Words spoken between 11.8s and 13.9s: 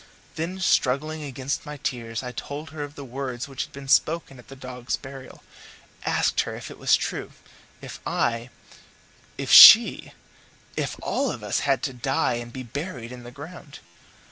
to die and be buried in the ground?